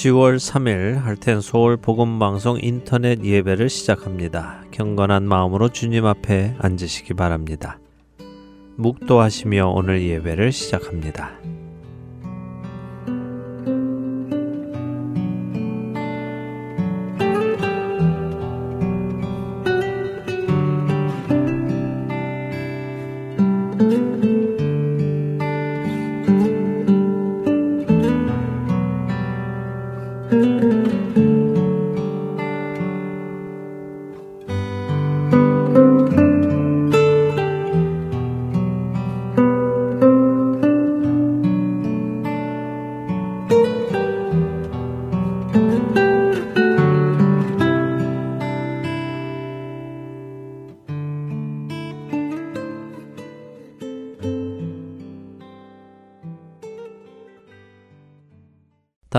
[0.00, 4.64] 10월 3일 할텐 서울 복음 방송 인터넷 예배를 시작합니다.
[4.70, 7.78] 경건한 마음으로 주님 앞에 앉으시기 바랍니다.
[8.76, 11.32] 묵도하시며 오늘 예배를 시작합니다.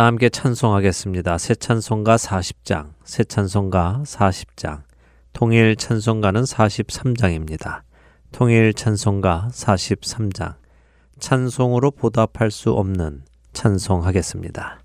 [0.02, 1.38] 다 함께 찬송하겠습니다.
[1.38, 4.81] 새 찬송가 40장, 새 찬송가 40장,
[5.31, 7.81] 통일 찬송가는 43장입니다.
[8.31, 10.55] 통일 찬송가 43장,
[11.19, 13.22] 찬송으로 보답할 수 없는
[13.53, 14.80] 찬송하겠습니다.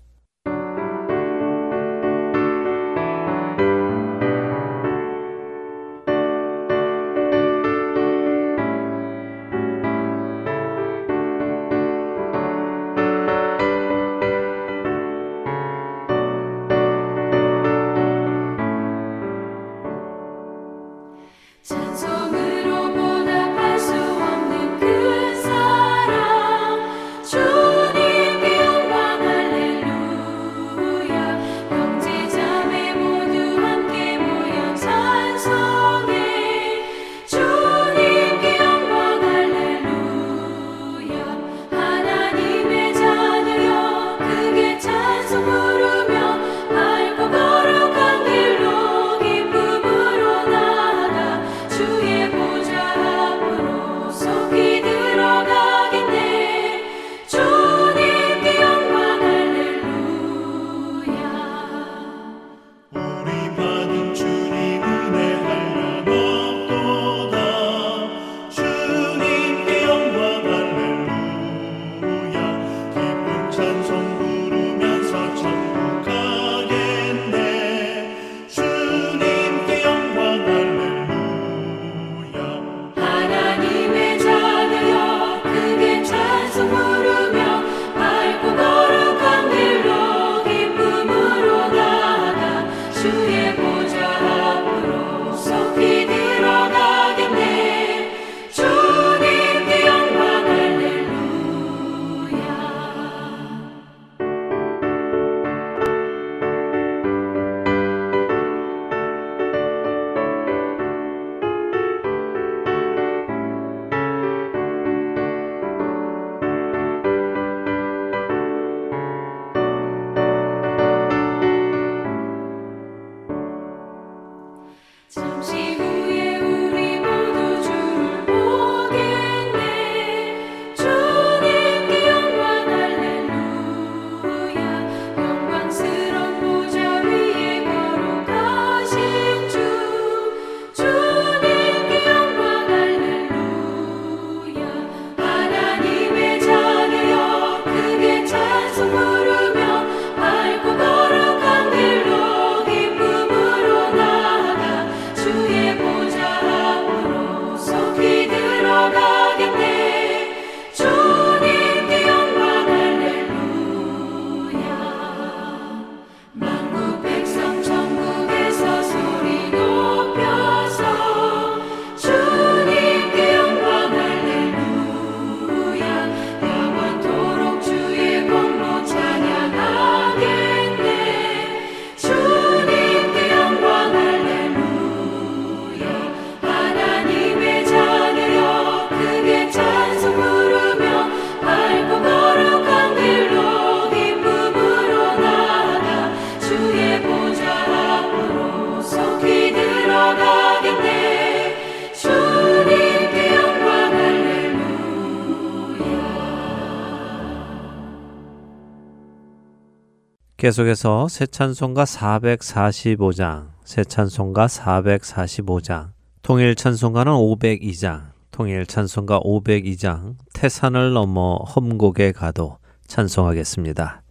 [210.37, 221.37] 계속해서 새 찬송가 445장, 새 찬송가 445장, 통일 찬송가는 502장, 통일 찬송가 502장, 태산을 넘어
[221.37, 224.03] 험곡에 가도 찬송하겠습니다.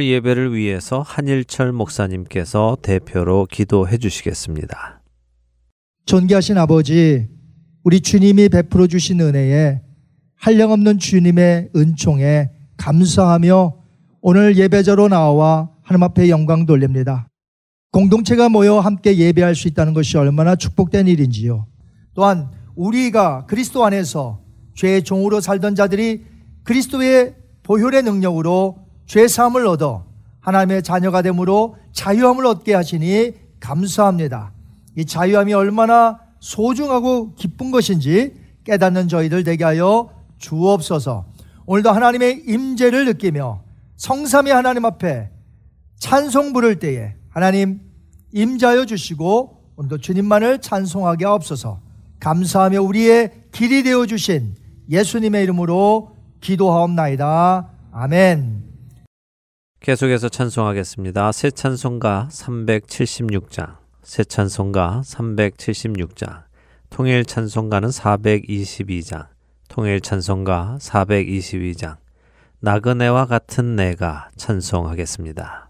[0.00, 5.02] 오늘 예배를 위해서 한일철 목사님께서 대표로 기도해 주시겠습니다.
[6.06, 7.28] 존귀하신 아버지,
[7.84, 9.82] 우리 주님이 베풀어 주신 은혜에
[10.36, 12.48] 한량없는 주님의 은총에
[12.78, 13.76] 감사하며
[14.22, 17.28] 오늘 예배자로 나와 하나님 앞에 영광 돌립니다.
[17.92, 21.66] 공동체가 모여 함께 예배할 수 있다는 것이 얼마나 축복된 일인지요.
[22.14, 24.40] 또한 우리가 그리스도 안에서
[24.76, 26.24] 죄의 종으로 살던 자들이
[26.64, 30.04] 그리스도의 보혈의 능력으로 죄 사함을 얻어
[30.38, 34.52] 하나님의 자녀가 되므로 자유함을 얻게 하시니 감사합니다.
[34.96, 41.24] 이 자유함이 얼마나 소중하고 기쁜 것인지 깨닫는 저희들 되게 하여 주옵소서.
[41.66, 43.64] 오늘도 하나님의 임재를 느끼며
[43.96, 45.30] 성삼위 하나님 앞에
[45.98, 47.80] 찬송 부를 때에 하나님
[48.32, 51.80] 임자여 주시고 오늘도 주님만을 찬송하게 하옵소서.
[52.20, 54.54] 감사하며 우리의 길이 되어 주신
[54.88, 57.70] 예수님의 이름으로 기도하옵나이다.
[57.90, 58.69] 아멘.
[59.80, 61.32] 계속해서 찬송하겠습니다.
[61.32, 66.42] 새 찬송가 376장, 새 찬송가 376장,
[66.90, 69.28] 통일 찬송가는 422장,
[69.70, 71.96] 통일 찬송가 422장,
[72.60, 75.69] 나그네와 같은 내가 찬송하겠습니다.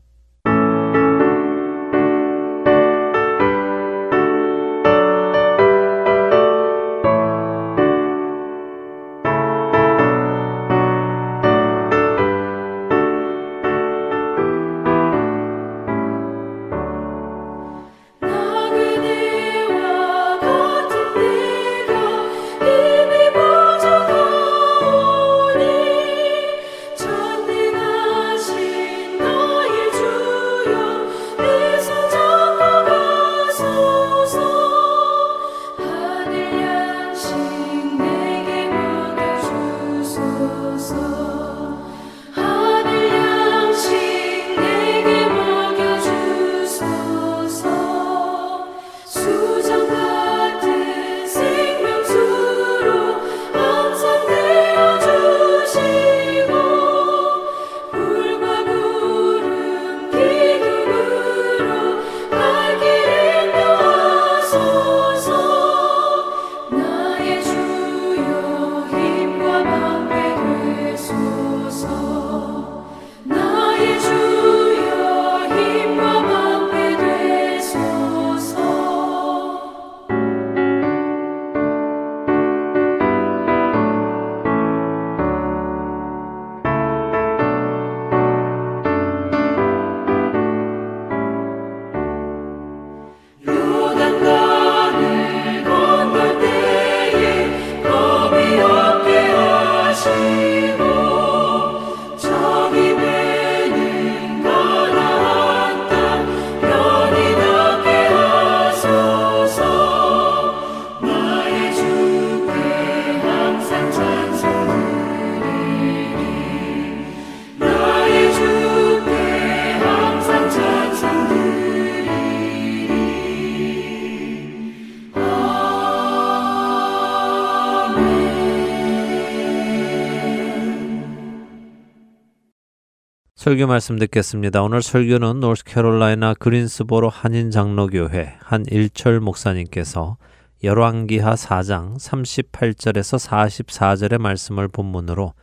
[133.61, 134.63] 설교 말씀 듣겠습니다.
[134.63, 140.17] 오늘 설교는 노스캐롤라이나 그린스보로 한인 장로교회 한일철 목사님께서
[140.65, 145.35] 열왕기하 4장 38절에서 44절의 말씀을 본문으로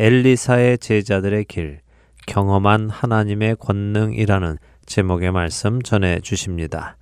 [0.00, 1.80] 엘리사의 제자들의 길,
[2.26, 6.96] 경험한 하나님의 권능이라는 제목의 말씀 전해 주십니다.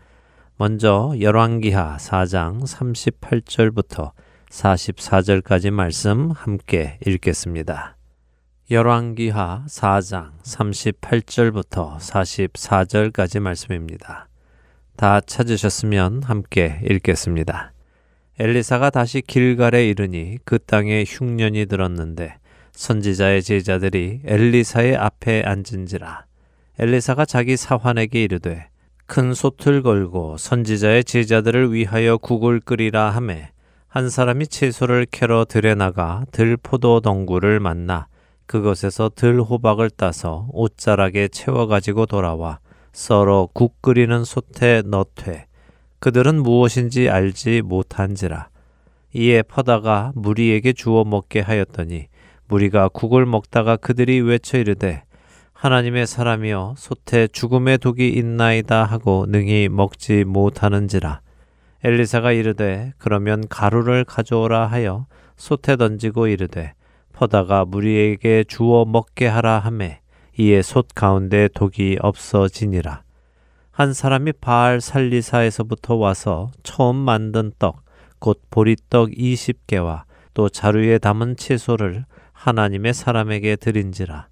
[0.59, 4.13] 먼저 열왕기하 4장 38절부터
[4.51, 7.98] 44절까지 말씀 함께 읽겠습니다.
[8.71, 14.29] 열왕기하 4장 38절부터 44절까지 말씀입니다.
[14.95, 17.73] 다 찾으셨으면 함께 읽겠습니다.
[18.39, 22.35] 엘리사가 다시 길갈에 이르니 그 땅에 흉년이 들었는데
[22.73, 26.27] 선지자의 제자들이 엘리사의 앞에 앉은지라
[26.79, 28.69] 엘리사가 자기 사환에게 이르되
[29.07, 33.49] 큰 솥을 걸고 선지자의 제자들을 위하여 국을 끓이라 하매
[33.87, 38.09] 한 사람이 채소를 캐러 들에 나가 들포도 덩굴을 만나
[38.49, 42.61] 그것에서 들 호박을 따서 옷자락에 채워 가지고 돌아와
[42.93, 45.47] 썰어 국 끓이는 솥에 넣되
[46.01, 48.49] 그들은 무엇인지 알지 못한지라.
[49.13, 52.07] 이에 퍼다가 무리에게 주어 먹게 하였더니
[52.47, 55.03] 무리가 국을 먹다가 그들이 외쳐 이르되
[55.53, 61.21] 하나님의 사람이여 솥에 죽음의 독이 있나이다 하고 능히 먹지 못하는지라.
[61.85, 66.73] 엘리사가 이르되 그러면 가루를 가져오라 하여 솥에 던지고 이르되
[67.19, 69.99] 퍼다가 무리에게 주어 먹게 하라 하매
[70.39, 73.03] 이에 솥 가운데 독이 없어지니라.
[73.73, 77.83] 한 사람이 바알 살리사에서부터 와서 처음 만든 떡,
[78.21, 84.29] 곧 보리떡 20개와 또 자루에 담은 채소를 하나님의 사람에게 드린지라.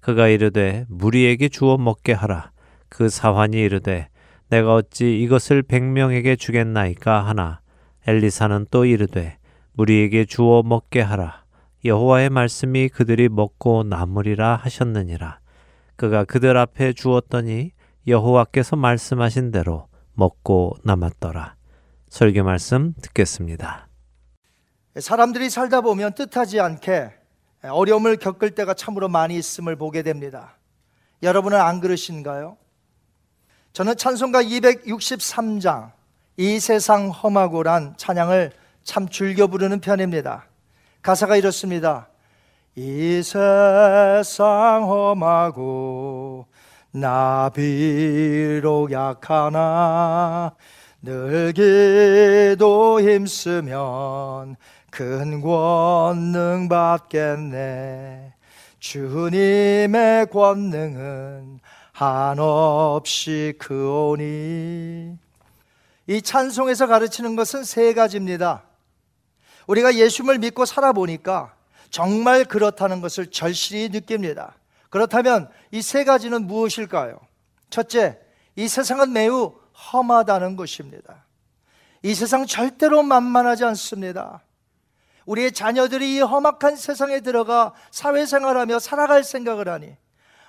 [0.00, 2.50] 그가 이르되 무리에게 주어 먹게 하라.
[2.88, 4.08] 그 사환이 이르되
[4.48, 7.60] 내가 어찌 이것을 백명에게 주겠나이까 하나
[8.08, 9.38] 엘리사는 또 이르되
[9.74, 11.43] 무리에게 주어 먹게 하라.
[11.84, 15.40] 여호와의 말씀이 그들이 먹고 남으리라 하셨느니라.
[15.96, 17.72] 그가 그들 앞에 주었더니
[18.06, 21.56] 여호와께서 말씀하신 대로 먹고 남았더라.
[22.08, 23.88] 설교 말씀 듣겠습니다.
[24.98, 27.12] 사람들이 살다 보면 뜻하지 않게
[27.62, 30.56] 어려움을 겪을 때가 참으로 많이 있음을 보게 됩니다.
[31.22, 32.56] 여러분은 안 그러신가요?
[33.72, 35.92] 저는 찬송가 263장
[36.36, 38.52] 이 세상 험하고란 찬양을
[38.84, 40.46] 참 즐겨 부르는 편입니다.
[41.04, 42.08] 가사가 이렇습니다.
[42.74, 46.46] 이 세상 험하고
[46.92, 50.54] 나 비록 약하나
[51.02, 54.56] 늘 기도 힘쓰면
[54.90, 58.32] 큰 권능 받겠네.
[58.80, 61.60] 주님의 권능은
[61.92, 65.18] 한없이 크오니.
[66.06, 68.62] 이 찬송에서 가르치는 것은 세 가지입니다
[69.66, 71.54] 우리가 예수님을 믿고 살아보니까
[71.90, 74.54] 정말 그렇다는 것을 절실히 느낍니다
[74.90, 77.18] 그렇다면 이 세 가지는 무엇일까요?
[77.70, 78.18] 첫째,
[78.54, 79.54] 이 세상은 매우
[79.92, 81.24] 험하다는 것입니다.
[82.02, 84.42] 이 세상 절대로 만만하지 않습니다.
[85.26, 89.96] 우리의 자녀들이 이 험악한 세상에 들어가 사회생활하며 살아갈 생각을 하니,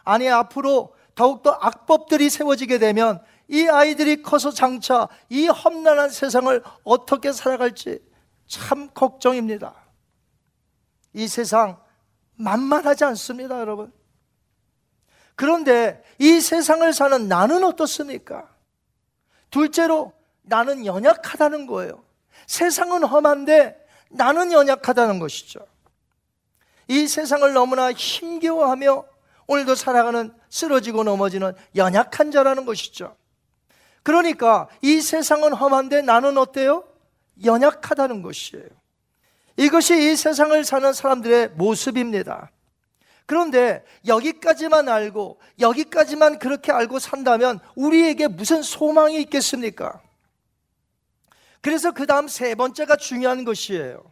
[0.03, 7.99] 아니, 앞으로 더욱더 악법들이 세워지게 되면 이 아이들이 커서 장차 이 험난한 세상을 어떻게 살아갈지
[8.47, 9.73] 참 걱정입니다.
[11.13, 11.79] 이 세상
[12.35, 13.91] 만만하지 않습니다, 여러분.
[15.35, 18.49] 그런데 이 세상을 사는 나는 어떻습니까?
[19.49, 22.03] 둘째로 나는 연약하다는 거예요.
[22.47, 25.65] 세상은 험한데 나는 연약하다는 것이죠.
[26.87, 29.05] 이 세상을 너무나 힘겨워하며
[29.47, 33.15] 오늘도 살아가는 쓰러지고 넘어지는 연약한 자라는 것이죠.
[34.03, 36.83] 그러니까 이 세상은 험한데 나는 어때요?
[37.43, 38.67] 연약하다는 것이에요.
[39.57, 42.51] 이것이 이 세상을 사는 사람들의 모습입니다.
[43.25, 50.01] 그런데 여기까지만 알고 여기까지만 그렇게 알고 산다면 우리에게 무슨 소망이 있겠습니까?
[51.61, 54.03] 그래서 그 다음 세 번째가 중요한 것이에요.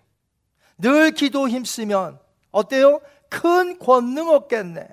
[0.79, 2.19] 늘 기도 힘쓰면
[2.51, 2.99] 어때요?
[3.29, 4.87] 큰 권능 얻겠네.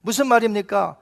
[0.00, 0.98] 무슨 말입니까?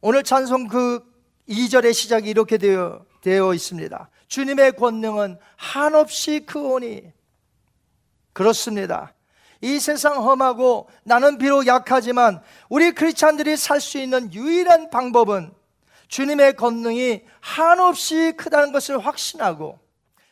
[0.00, 1.00] 오늘 찬송 그
[1.48, 4.10] 2절의 시작이 이렇게 되어, 되어 있습니다.
[4.32, 7.02] 주님의 권능은 한없이 크오니.
[8.32, 9.12] 그렇습니다.
[9.60, 15.52] 이 세상 험하고 나는 비록 약하지만 우리 크리스찬들이 살 수 있는 유일한 방법은
[16.08, 19.78] 주님의 권능이 한없이 크다는 것을 확신하고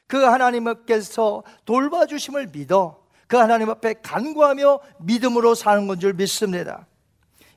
[0.06, 6.86] 그 하나님께서 돌봐주심을 믿어 그 하나님 앞에 간구하며 믿음으로 사는 건 줄 믿습니다.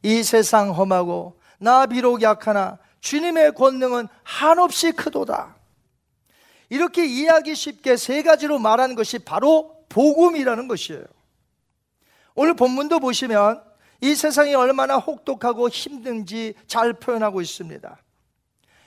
[0.02, 5.63] 이 세상 험하고 나 비록 약하나 주님의 권능은 한없이 크도다.
[6.74, 11.04] 이렇게 이해하기 쉽게 세 가지로 말하는 것이 바로 복음이라는 것이에요.
[12.34, 13.64] 오늘 본문도 보시면
[14.02, 17.96] 이 세상이 얼마나 혹독하고 힘든지 잘 표현하고 있습니다.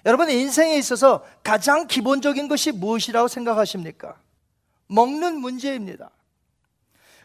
[0.04, 4.16] 여러분 인생에 있어서 가장 기본적인 것이 무엇이라고 생각하십니까?
[4.88, 6.10] 먹는 문제입니다.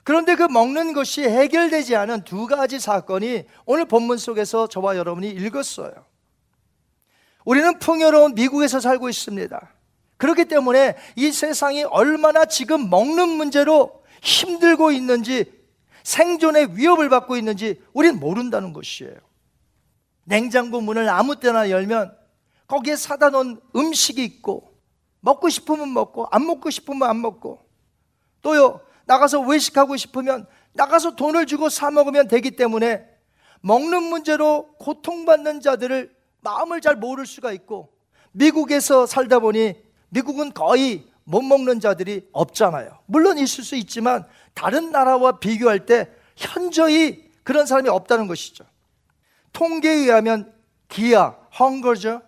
[0.03, 5.91] 그런데 그 먹는 것이 해결되지 않은 두 가지 사건이 오늘 본문 속에서 저와 여러분이 읽었어요.
[7.45, 9.80] 우리는 풍요로운 미국에서 살고 있습니다.
[10.21, 15.51] 그렇기 때문에 이 세상이 얼마나 지금 먹는 문제로 힘들고 있는지
[16.03, 19.15] 생존의 위협을 받고 있는지 우리는 모른다는 것이에요.
[20.25, 22.15] 냉장고 문을 아무 때나 열면
[22.67, 24.75] 거기에 사다 놓은 음식이 있고
[25.21, 27.65] 먹고 싶으면 먹고 안 먹고 싶으면 안 먹고
[28.43, 33.07] 또요 나가서 외식하고 싶으면 나가서 돈을 주고 사 먹으면 되기 때문에
[33.61, 37.91] 먹는 문제로 고통받는 자들을 마음을 잘 모를 수가 있고
[38.33, 42.99] 미국에서 살다 보니 미국은 거의 못 먹는 자들이 없잖아요.
[43.05, 48.65] 물론 있을 수 있지만 다른 나라와 비교할 때 현저히 그런 사람이 없다는 것이죠.
[49.53, 50.53] 통계에 의하면
[50.87, 52.21] 기아, 헝거죠.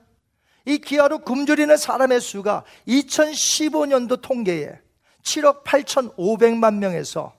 [0.65, 4.79] 이 기아로 굶주리는 사람의 수가 2015년도 통계에
[5.23, 7.33] 7억 8,500만 명에서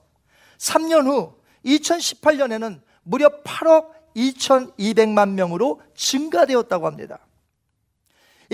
[0.57, 1.33] 3년 후
[1.65, 7.19] 2018년에는 무려 8억 2,200만 명으로 증가되었다고 합니다.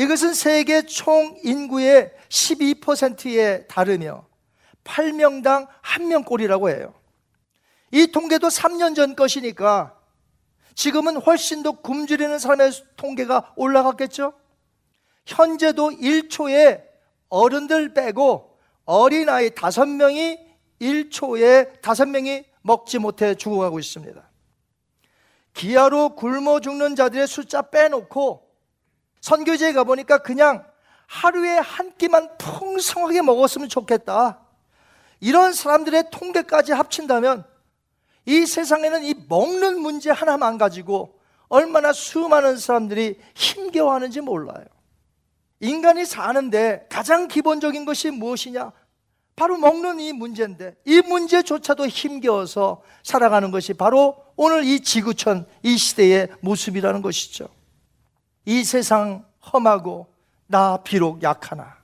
[0.01, 4.25] 이것은 세계 총 인구의 12%에 다르며
[4.83, 6.95] 8명당 1명 꼴이라고 해요.
[7.91, 9.95] 이 통계도 3년 전 것이니까
[10.73, 14.33] 지금은 훨씬 더 굶주리는 사람의 통계가 올라갔겠죠?
[15.27, 16.83] 현재도 1초에
[17.29, 20.39] 어른들 빼고 어린아이 5명이
[20.81, 24.31] 1초에 5명이 먹지 못해 죽어가고 있습니다.
[25.53, 28.50] 기아로 굶어 죽는 자들의 숫자 빼놓고
[29.21, 30.65] 선교지에 가보니까 그냥
[31.07, 34.39] 하루에 한 끼만 풍성하게 먹었으면 좋겠다.
[35.19, 37.45] 이런 사람들의 통계까지 합친다면
[38.25, 44.65] 이 세상에는 이 먹는 문제 하나만 가지고 얼마나 수많은 사람들이 힘겨워하는지 몰라요.
[45.59, 48.71] 인간이 사는데 가장 기본적인 것이 무엇이냐?
[49.35, 56.29] 바로 먹는 이 문제인데 이 문제조차도 힘겨워서 살아가는 것이 바로 오늘 이 지구촌 이 시대의
[56.41, 57.47] 모습이라는 것이죠.
[58.45, 60.13] 이 세상 험하고
[60.47, 61.77] 나 비록 약하나.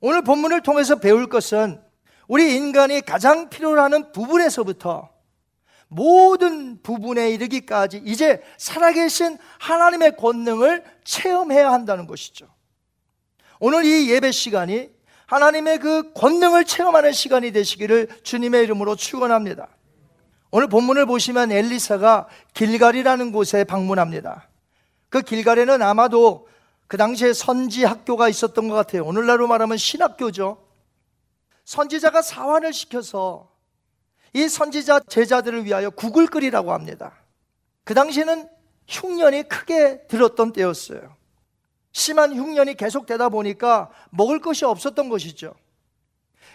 [0.00, 1.80] 오늘 본문을 통해서 배울 것은
[2.28, 5.10] 우리 인간이 가장 필요로 하는 부분에서부터
[5.88, 12.48] 모든 부분에 이르기까지 이제 살아계신 하나님의 권능을 체험해야 한다는 것이죠.
[13.60, 14.90] 오늘 이 예배 시간이
[15.26, 19.68] 하나님의 그 권능을 체험하는 시간이 되시기를 주님의 이름으로 축원합니다.
[20.50, 24.48] 오늘 본문을 보시면 엘리사가 길갈이라는 곳에 방문합니다.
[25.14, 26.48] 그 길갈에는 아마도
[26.88, 29.04] 그 당시에 선지 학교가 있었던 것 같아요.
[29.04, 30.60] 오늘날로 말하면 신학교죠.
[31.64, 33.48] 선지자가 사환을 시켜서
[34.32, 37.14] 이 선지자 제자들을 위하여 국을 끓이라고 합니다.
[37.84, 38.48] 그 당시에는
[38.88, 41.14] 흉년이 크게 들었던 때였어요.
[41.92, 45.54] 심한 흉년이 계속되다 보니까 먹을 것이 없었던 것이죠.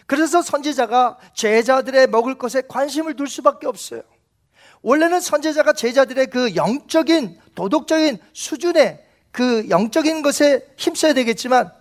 [0.05, 4.01] 그래서 선지자가 제자들의 먹을 것에 관심을 둘 수밖에 없어요.
[4.81, 11.71] 원래는 선지자가 제자들의 그 영적인 도덕적인 수준의 그 영적인 것에 힘써야 되겠지만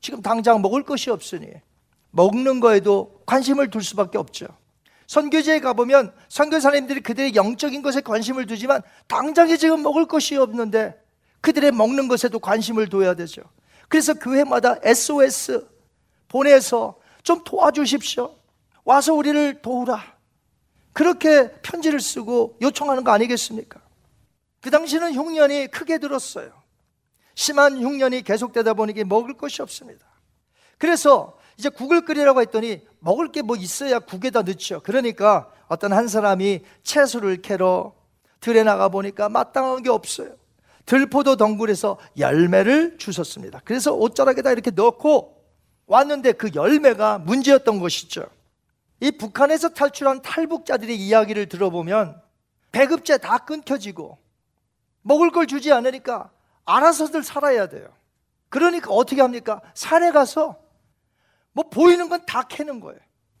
[0.00, 1.46] 지금 당장 먹을 것이 없으니
[2.10, 4.46] 먹는 거에도 관심을 둘 수밖에 없죠.
[5.06, 10.94] 선교지에 가보면 선교사님들이 그들의 영적인 것에 관심을 두지만 당장에 지금 먹을 것이 없는데
[11.40, 13.42] 그들의 먹는 것에도 관심을 둬야 되죠.
[13.88, 15.66] 그래서 교회마다 SOS
[16.28, 18.34] 보내서 좀 도와주십시오.
[18.84, 20.19] 와서 우리를 도우라.
[20.92, 23.80] 그렇게 편지를 쓰고 요청하는 거 아니겠습니까?
[24.60, 26.52] 그 당시는 흉년이 크게 들었어요.
[27.34, 30.06] 심한 흉년이 계속되다 보니 먹을 것이 없습니다.
[30.78, 34.80] 그래서 이제 국을 끓이라고 했더니 먹을 게 뭐 있어야 국에다 넣죠.
[34.82, 37.94] 그러니까 어떤 한 사람이 채소를 캐러
[38.40, 40.34] 들에 나가 보니까 마땅한 게 없어요.
[40.86, 43.60] 들포도 덩굴에서 열매를 주셨습니다.
[43.64, 45.36] 그래서 옷자락에다 이렇게 넣고
[45.86, 48.26] 왔는데 그 열매가 문제였던 것이죠.
[49.00, 52.20] 이 북한에서 탈출한 탈북자들의 이야기를 들어보면
[52.72, 54.18] 배급제 다 끊겨지고
[55.02, 56.30] 먹을 걸 주지 않으니까
[56.66, 57.88] 알아서들 살아야 돼요.
[58.48, 59.60] 그러니까 어떻게 합니까?
[59.74, 60.56] 산에 가서
[61.52, 62.98] 뭐 보이는 건 다 캐는 거예요.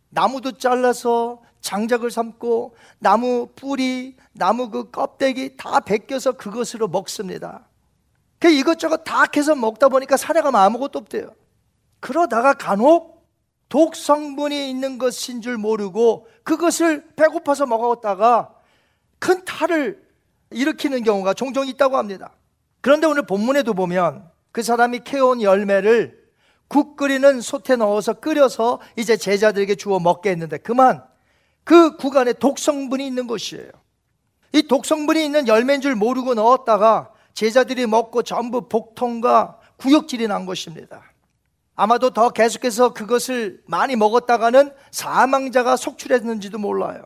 [0.08, 7.68] 나무도 잘라서 장작을 삼고 나무 뿌리, 나무 그 껍데기 다 벗겨서 그것으로 먹습니다.
[8.38, 11.34] 그 이것저것 다 캐서 먹다 보니까 산에 가면 아무것도 없대요.
[12.00, 13.19] 그러다가 간혹
[13.70, 18.52] 독 성분이 있는 것인 줄 모르고 그것을 배고파서 먹었다가
[19.20, 20.02] 큰 탈을
[20.50, 22.32] 일으키는 경우가 종종 있다고 합니다.
[22.80, 26.20] 그런데 오늘 본문에도 보면 그 사람이 캐온 열매를
[26.66, 31.04] 국 끓이는 솥에 넣어서 끓여서 이제 제자들에게 주어 먹게 했는데 그만
[31.62, 33.70] 그 구간에 독성분이 있는 것이에요.
[34.52, 41.09] 이 독성분이 있는 열매인 줄 모르고 넣었다가 제자들이 먹고 전부 복통과 구역질이 난 것입니다.
[41.80, 47.02] 아마도 더 계속해서 그것을 많이 먹었다가는 사망자가 속출했는지도 몰라요.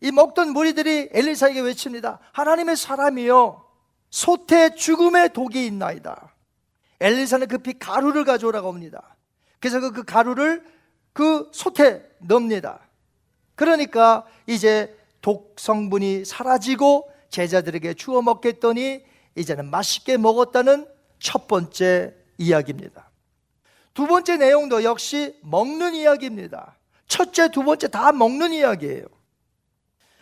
[0.00, 2.20] 이 먹던 무리들이 엘리사에게 외칩니다.
[2.30, 3.64] 하나님의 사람이요.
[4.10, 6.32] 소태 죽음의 독이 있나이다.
[7.00, 9.16] 엘리사는 급히 가루를 가져오라고 합니다.
[9.58, 10.64] 그래서 그, 그 가루를
[11.12, 12.78] 그 솥에 넣습니다.
[13.56, 19.04] 그러니까 이제 독 성분이 사라지고 제자들에게 주워 먹겠더니
[19.34, 20.86] 이제는 맛있게 먹었다는
[21.18, 23.10] 첫 번째 이야기입니다.
[23.94, 26.76] 두 번째 내용도 역시 먹는 이야기입니다.
[27.06, 29.04] 첫째, 두 번째 다 먹는 이야기예요.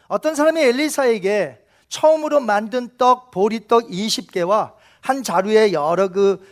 [0.09, 6.45] 어떤 사람이 엘리사에게 처음으로 만든 떡, 보리떡 20개와 한 자루에 여러 그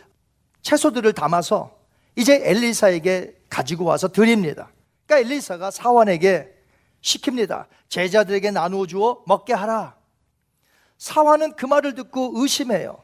[0.61, 1.77] 채소들을 담아서
[2.15, 4.71] 이제 엘리사에게 가지고 와서 드립니다.
[5.05, 6.53] 그러니까 엘리사가 사원에게
[7.01, 7.67] 시킵니다.
[7.89, 9.95] 제자들에게 나누어 주어 먹게 하라.
[10.97, 13.01] 사화는 그 말을 듣고 의심해요.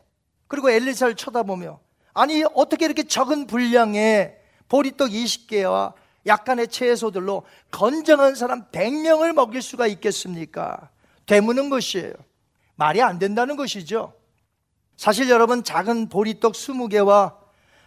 [0.47, 1.79] 그리고 엘리사를 쳐다보며
[2.15, 5.93] 아니 어떻게 이렇게 적은 분량의 보리떡 20개와
[6.25, 10.89] 약간의 채소들로 건정한 사람 100명을 먹일 수가 있겠습니까?
[11.25, 12.13] 되무는 것이에요.
[12.75, 14.13] 말이 안 된다는 것이죠.
[14.95, 17.35] 사실 여러분 작은 보리떡 20개와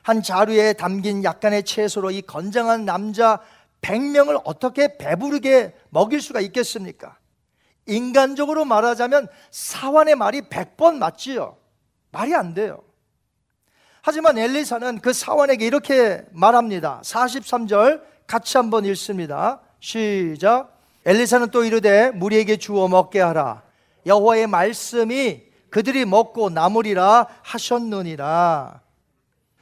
[0.02, 3.40] 한 자루에 담긴 약간의 채소로 이 건장한 남자
[3.80, 7.16] 100명을 어떻게 배부르게 먹일 수가 있겠습니까?
[7.86, 11.56] 인간적으로 말하자면 사환의 말이 100번 맞지요.
[12.10, 12.82] 말이 안 돼요.
[14.02, 17.00] 하지만 엘리사는 그 사환에게 이렇게 말합니다.
[17.04, 19.60] 43절 같이 한번 읽습니다.
[19.80, 20.78] 시작.
[21.04, 23.62] 엘리사는 또 이르되 무리에게 주어 먹게 하라.
[24.06, 28.80] 여호와의 말씀이 그들이 먹고 남으리라 하셨느니라.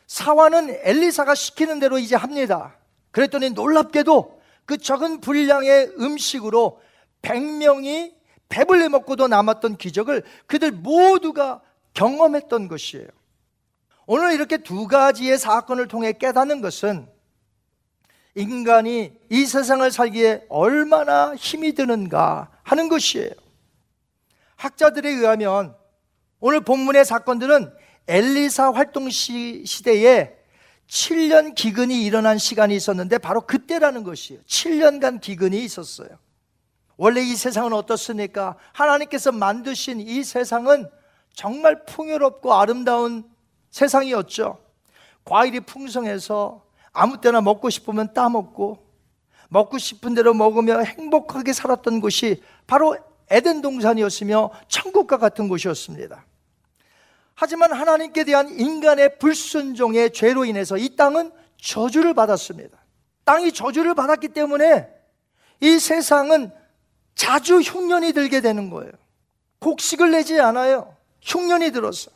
[0.07, 2.77] 사환은 엘리사가 시키는 대로 이제 합니다.
[3.11, 6.81] 그랬더니 놀랍게도 그 적은 분량의 음식으로
[7.23, 8.15] 100명이
[8.49, 11.61] 배불리 먹고도 남았던 기적을 그들 모두가
[11.95, 13.07] 경험했던 것이에요.
[14.07, 17.09] 오늘 이렇게 두 가지의 사건을 통해 깨닫는 것은
[18.37, 23.31] 인간이 이 세상을 살기에 얼마나 힘이 드는가 하는 것이에요.
[24.57, 25.75] 학자들에 의하면
[26.39, 27.73] 오늘 본문의 사건들은
[28.07, 30.37] 엘리사 활동 시, 시대에
[30.89, 34.41] 7년 기근이 일어난 시간이 있었는데 바로 그때라는 것이에요.
[34.43, 36.09] 7년간 기근이 있었어요.
[36.97, 38.57] 원래 이 세상은 어떻습니까?
[38.73, 40.89] 하나님께서 만드신 이 세상은
[41.35, 43.25] 정말 풍요롭고 아름다운
[43.77, 44.59] 세상이었죠.
[45.25, 48.83] 과일이 풍성해서 아무 때나 먹고 싶으면 따먹고
[49.51, 52.97] 먹고 싶은 대로 먹으며 행복하게 살았던 곳이 바로
[53.29, 56.25] 에덴 동산이었으며 천국과 같은 곳이었습니다.
[57.35, 62.79] 하지만 하나님께 대한 인간의 불순종의 죄로 인해서 이 땅은 저주를 받았습니다.
[63.25, 64.89] 땅이 저주를 받았기 때문에
[65.61, 66.51] 이 세상은
[67.15, 68.93] 자주 흉년이 들게 되는 거예요.
[69.59, 70.97] 곡식을 내지 않아요.
[71.21, 72.16] 흉년이 들어서.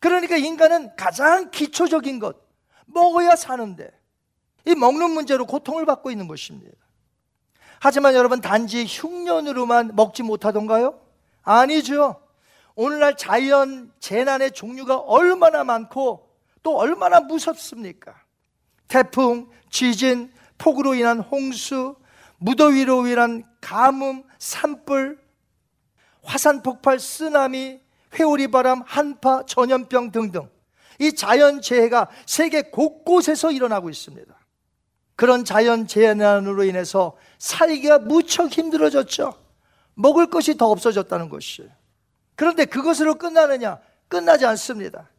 [0.00, 2.36] 그러니까 인간은 가장 기초적인 것,
[2.86, 3.90] 먹어야 사는데,
[4.66, 6.76] 이 먹는 문제로 고통을 받고 있는 것입니다.
[7.78, 11.00] 하지만 여러분, 단지 흉년으로만 먹지 못하던가요?
[11.42, 12.20] 아니죠.
[12.74, 16.28] 오늘날 자연 재난의 종류가 얼마나 많고
[16.62, 18.14] 또 얼마나 무섭습니까?
[18.88, 21.96] 태풍, 지진, 폭우로 인한 홍수,
[22.38, 25.18] 무더위로 인한 가뭄, 산불,
[26.22, 27.80] 화산 폭발, 쓰나미,
[28.14, 30.48] 회오리 바람, 한파, 전염병 등등
[30.98, 34.34] 이 자연 재해가 세계 곳곳에서 일어나고 있습니다.
[35.16, 39.34] 그런 자연 재난으로 인해서 살기가 무척 힘들어졌죠.
[39.94, 41.70] 먹을 것이 더 없어졌다는 것이에요.
[42.34, 43.80] 그런데 그것으로 끝나느냐?
[44.08, 45.10] 끝나지 않습니다.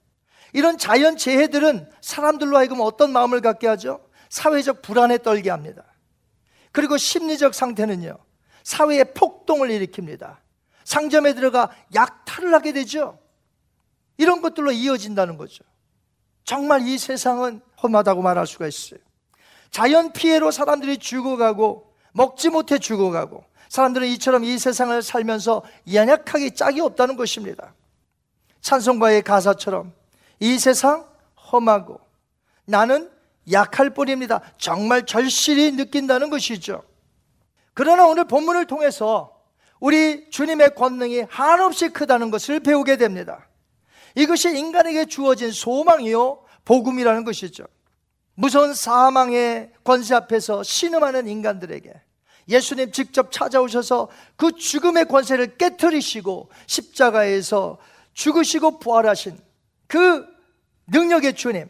[0.53, 4.01] 이런 자연 재해들은 사람들로 하여금 어떤 마음을 갖게 하죠?
[4.29, 5.83] 사회적 불안에 떨게 합니다.
[6.71, 8.17] 그리고 심리적 상태는요,
[8.63, 10.37] 사회의 폭동을 일으킵니다.
[10.83, 13.19] 상점에 들어가 약탈을 하게 되죠.
[14.17, 15.63] 이런 것들로 이어진다는 거죠.
[16.43, 18.99] 정말 이 세상은 험하다고 말할 수가 있어요.
[19.69, 25.63] 자연 피해로 사람들이 죽어가고, 먹지 못해 죽어가고, 사람들은 이처럼 이 세상을 살면서
[25.93, 27.73] 연약하게 짝이 없다는 것입니다.
[28.59, 29.93] 찬송가의 가사처럼
[30.39, 31.07] 이 세상
[31.51, 31.99] 험하고
[32.65, 33.09] 나는
[33.51, 34.41] 약할 뿐입니다.
[34.57, 36.83] 정말 절실히 느낀다는 것이죠.
[37.73, 39.40] 그러나 오늘 본문을 통해서
[39.81, 43.49] 우리 주님의 권능이 한없이 크다는 것을 배우게 됩니다.
[44.15, 47.65] 이것이 인간에게 주어진 소망이요, 복음이라는 것이죠.
[48.35, 51.93] 무서운 사망의 권세 앞에서 신음하는 인간들에게
[52.47, 57.79] 예수님 직접 찾아오셔서 그 죽음의 권세를 깨뜨리시고 십자가에서
[58.13, 59.37] 죽으시고 부활하신
[59.87, 60.25] 그
[60.87, 61.67] 능력의 주님,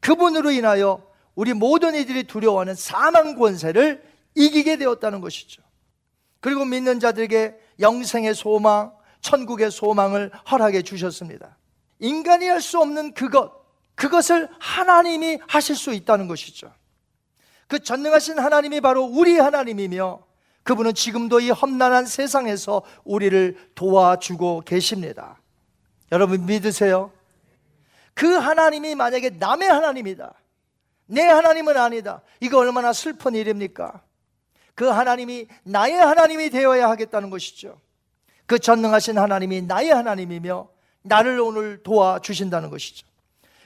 [0.00, 4.02] 그분으로 인하여 우리 모든 이들이 두려워하는 사망 권세를
[4.36, 5.62] 이기게 되었다는 것이죠.
[6.40, 11.56] 그리고 믿는 자들에게 영생의 소망, 천국의 소망을 허락해 주셨습니다.
[11.98, 13.52] 인간이 할 수 없는 그것,
[13.94, 16.72] 그것을 하나님이 하실 수 있다는 것이죠.
[17.66, 20.20] 그 전능하신 하나님이 바로 우리 하나님이며
[20.62, 25.40] 그분은 지금도 이 험난한 세상에서 우리를 도와주고 계십니다.
[26.12, 27.10] 여러분 믿으세요?
[28.14, 30.34] 그 하나님이 만약에 남의 하나님이다.
[31.06, 32.22] 내 하나님은 아니다.
[32.40, 34.02] 이거 얼마나 슬픈 일입니까?
[34.78, 37.80] 그 하나님이 나의 하나님이 되어야 하겠다는 것이죠.
[38.46, 40.68] 그 전능하신 하나님이 나의 하나님이며
[41.02, 43.04] 나를 오늘 도와주신다는 것이죠.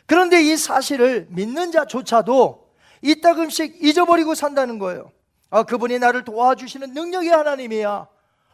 [0.07, 2.67] 그런데 이 사실을 믿는 자조차도
[3.03, 5.13] 이따금씩 잊어버리고 산다는 거예요.
[5.51, 8.07] 아, 그분이 나를 도와주시는 능력의 하나님이야.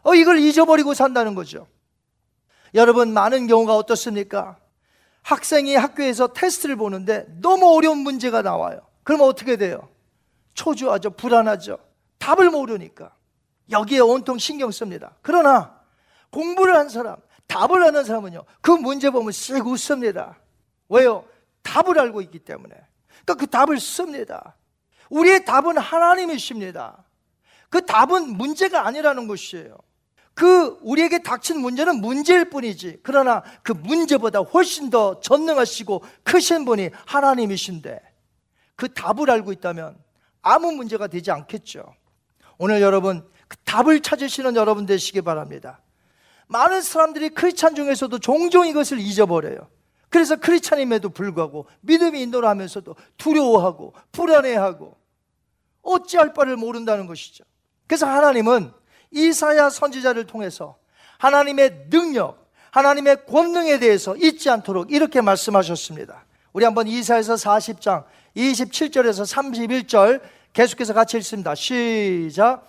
[0.02, 1.68] 어, 이걸 잊어버리고 산다는 거죠.
[2.74, 4.56] 여러분, 많은 경우가 어떻습니까?
[5.22, 8.80] 학생이 학교에서 테스트를 보는데 너무 어려운 문제가 나와요.
[9.04, 9.88] 그럼 어떻게 돼요?
[10.54, 11.10] 초조하죠.
[11.10, 11.87] 불안하죠.
[12.18, 13.14] 답을 모르니까.
[13.70, 15.16] 여기에 온통 신경 씁니다.
[15.22, 15.78] 그러나
[16.30, 20.38] 공부를 한 사람, 답을 하는 사람은요, 그 문제 보면 씩 웃습니다.
[20.88, 21.24] 왜요?
[21.62, 22.74] 답을 알고 있기 때문에.
[23.24, 24.56] 그러니까 그 답을 씁니다.
[25.10, 27.04] 우리의 답은 하나님이십니다.
[27.70, 29.76] 그 답은 문제가 아니라는 것이에요.
[30.34, 33.00] 그 우리에게 닥친 문제는 문제일 뿐이지.
[33.02, 38.00] 그러나 그 문제보다 훨씬 더 전능하시고 크신 분이 하나님이신데
[38.76, 39.98] 그 답을 알고 있다면
[40.40, 41.92] 아무 문제가 되지 않겠죠.
[42.58, 45.80] 오늘 여러분 그 답을 찾으시는 여러분 되시기 바랍니다.
[46.48, 49.68] 많은 사람들이 크리스찬 중에서도 종종 이것을 잊어버려요.
[50.10, 54.96] 그래서 크리스찬임에도 불구하고 믿음이 인도를 하면서도 두려워하고 불안해하고
[55.82, 57.44] 어찌할 바를 모른다는 것이죠.
[57.86, 58.72] 그래서 하나님은
[59.10, 60.76] 이사야 선지자를 통해서
[61.18, 66.24] 하나님의 능력, 하나님의 권능에 대해서 잊지 않도록 이렇게 말씀하셨습니다.
[66.52, 68.04] 우리 한번 이사에서 40장
[68.36, 70.20] 27절에서 31절
[70.52, 71.54] 계속해서 같이 읽습니다.
[71.54, 72.68] 시작.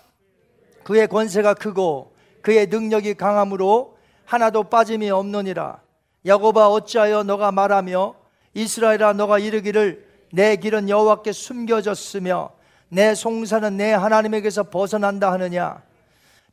[0.84, 5.80] 그의 권세가 크고 그의 능력이 강함으로 하나도 빠짐이 없느니라.
[6.26, 8.14] 야고바 어찌하여 너가 말하며
[8.54, 12.50] 이스라엘아 너가 이르기를 내 길은 여호와께 숨겨졌으며
[12.88, 15.82] 내 송사는 내 하나님에게서 벗어난다 하느냐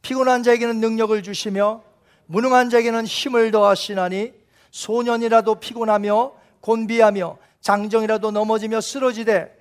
[0.02, 1.82] 피곤한 자에게는 능력을 주시며
[2.28, 4.34] 무능한 자에게는 힘을 더하시나니
[4.72, 9.57] 소년이라도 피곤하며 곤비하며 장정이라도 넘어지며 쓰러지되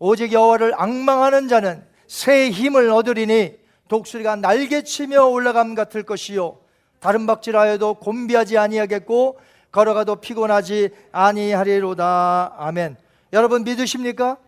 [0.00, 3.52] 오직 여호와를 악망하는 자는 새 힘을 얻으리니
[3.88, 6.58] 독수리가 날개치며 올라감 같을 것이요.
[7.00, 9.38] 다른 박질하여도 곤비하지 아니하겠고
[9.70, 12.54] 걸어가도 피곤하지 아니하리로다.
[12.56, 12.96] 아멘.
[13.32, 14.38] 여러분 믿으십니까?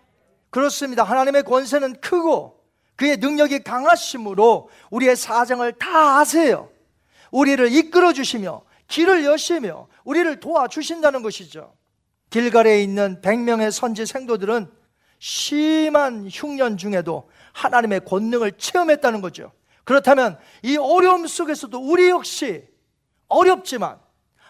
[0.51, 1.05] 그렇습니다.
[1.05, 2.59] 하나님의 권세는 크고
[2.97, 6.71] 그의 능력이 강하심으로 우리의 사정을 다 아세요.
[7.31, 11.73] 우리를 이끌어 주시며 길을 여시며 우리를 도와주신다는 것이죠.
[12.31, 14.82] 길가에 있는 100명의 선지 생도들은
[15.25, 19.53] 심한 흉년 중에도 하나님의 권능을 체험했다는 거죠.
[19.85, 22.67] 그렇다면 이 어려움 속에서도 우리 역시
[23.29, 24.01] 어렵지만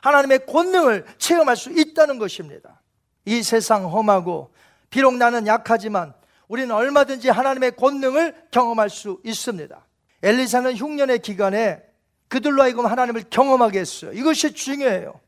[0.01, 2.81] 하나님의 권능을 체험할 수 있다는 것입니다.
[3.27, 4.55] 이 세상 험하고
[4.89, 6.15] 비록 나는 약하지만
[6.49, 9.87] 우리는 얼마든지 하나님의 권능을 경험할 수 있습니다.
[10.23, 11.83] 엘리사는 흉년의 기간에
[12.29, 14.13] 그들로 하여금 하나님을 경험하게 했어요.
[14.15, 15.21] 이것이 중요해요.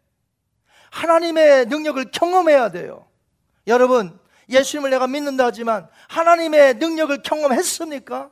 [0.90, 3.06] 하나님의 능력을 경험해야 돼요.
[3.66, 8.30] 여러분, 예수님을 내가 믿는다 하지만 하나님의 능력을 경험했습니까?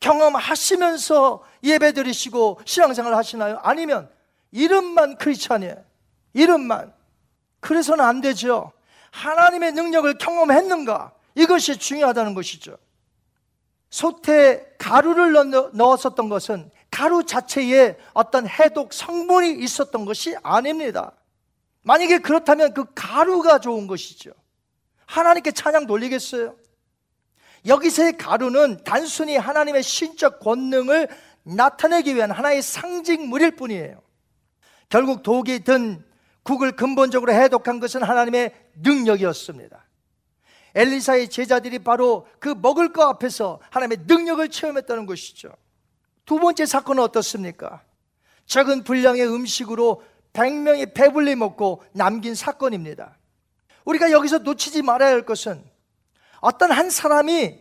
[0.00, 3.58] 경험하시면서 예배 드리시고 신앙생활 하시나요?
[3.62, 4.10] 아니면
[4.50, 5.82] 이름만 크리스찬이에요.
[6.34, 6.92] 이름만.
[7.60, 8.72] 그래서는 안 되죠.
[9.10, 11.12] 하나님의 능력을 경험했는가?
[11.34, 12.76] 이것이 중요하다는 것이죠.
[13.90, 15.32] 솥에 가루를
[15.72, 21.12] 넣었었던 것은 가루 자체에 어떤 해독 성분이 있었던 것이 아닙니다.
[21.82, 24.32] 만약에 그렇다면 그 가루가 좋은 것이죠.
[25.06, 26.56] 하나님께 찬양 돌리겠어요?
[27.66, 31.08] 여기서의 가루는 단순히 하나님의 신적 권능을
[31.44, 34.02] 나타내기 위한 하나의 상징물일 뿐이에요.
[34.88, 36.04] 결국 독이 든
[36.42, 39.84] 국을 근본적으로 해독한 것은 하나님의 능력이었습니다.
[40.74, 45.54] 엘리사의 제자들이 바로 그 먹을 것 앞에서 하나님의 능력을 체험했다는 것이죠.
[46.24, 47.82] 두 번째 사건은 어떻습니까?
[48.46, 53.16] 적은 분량의 음식으로 100명이 배불리 먹고 남긴 사건입니다.
[53.84, 55.62] 우리가 여기서 놓치지 말아야 할 것은
[56.40, 57.58] 어떤 한 사람이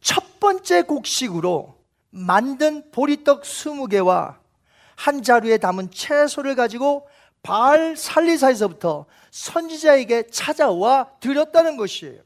[0.00, 1.78] 첫 번째 곡식으로
[2.10, 4.36] 만든 보리떡 20개와
[4.96, 7.08] 한 자루에 담은 채소를 가지고
[7.42, 12.20] 바알 살리사에서부터 선지자에게 찾아와 드렸다는 것이에요.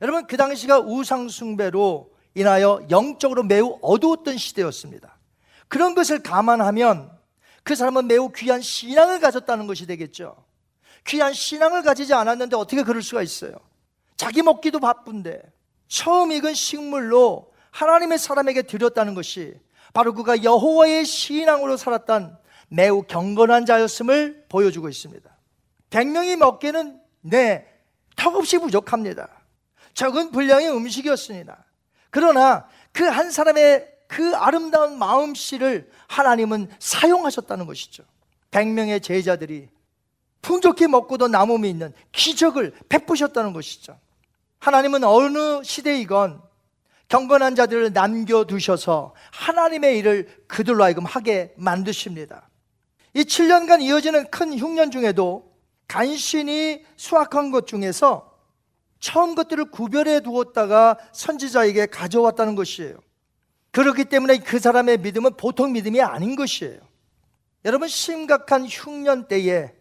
[0.00, 5.18] 여러분 그 당시가 우상 숭배로 인하여 영적으로 매우 어두웠던 시대였습니다.
[5.68, 7.10] 그런 것을 감안하면
[7.62, 10.45] 그 사람은 매우 귀한 신앙을 가졌다는 것이 되겠죠.
[11.06, 13.52] 귀한 신앙을 가지지 않았는데 어떻게 그럴 수가 있어요?
[14.16, 15.40] 자기 먹기도 바쁜데
[15.88, 19.54] 처음 익은 식물로 하나님의 사람에게 드렸다는 것이
[19.92, 22.38] 바로 그가 여호와의 신앙으로 살았던
[22.68, 25.30] 매우 경건한 자였음을 보여주고 있습니다.
[25.90, 27.66] 100명이 먹기는 네,
[28.16, 29.28] 턱없이 부족합니다.
[29.94, 31.64] 적은 분량의 음식이었습니다.
[32.10, 38.04] 그러나 그 한 사람의 그 아름다운 마음씨를 하나님은 사용하셨다는 것이죠.
[38.50, 39.68] 100명의 제자들이
[40.42, 43.98] 풍족히 먹고도 남음이 있는 기적을 베푸셨다는 것이죠.
[44.58, 46.40] 하나님은 어느 시대이건
[47.08, 52.48] 경건한 자들을 남겨두셔서 하나님의 일을 그들로 하여금 하게 만드십니다.
[53.14, 55.56] 이 7년간 이어지는 큰 흉년 중에도
[55.88, 58.34] 간신히 수확한 것 중에서
[58.98, 62.98] 처음 것들을 구별해 두었다가 선지자에게 가져왔다는 것이에요.
[63.70, 66.80] 그렇기 때문에 그 사람의 믿음은 보통 믿음이 아닌 것이에요.
[67.64, 69.72] 여러분, 심각한 흉년 때에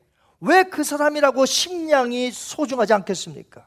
[0.42, 3.66] 왜 그 사람이라고 식량이 소중하지 않겠습니까?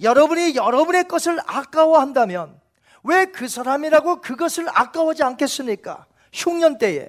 [0.00, 2.60] 여러분이 여러분의 것을 아까워한다면
[3.04, 6.06] 왜 그 사람이라고 그것을 아까워하지 않겠습니까?
[6.32, 7.08] 흉년 때에.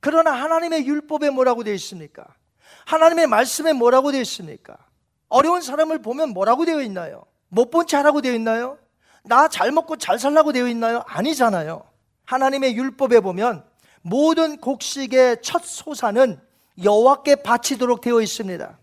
[0.00, 2.26] 그러나 하나님의 율법에 뭐라고 되어 있습니까?
[2.86, 4.76] 하나님의 말씀에 뭐라고 되어 있습니까?
[5.28, 7.24] 어려운 사람을 보면 뭐라고 되어 있나요?
[7.48, 8.78] 못 본 채 하라고 되어 있나요?
[9.24, 11.02] 나 잘 먹고 잘 살라고 되어 있나요?
[11.06, 11.82] 아니잖아요.
[12.26, 13.64] 하나님의 율법에 보면
[14.02, 16.40] 모든 곡식의 첫 소사는
[16.82, 18.78] 여호와께 바치도록 되어 있습니다.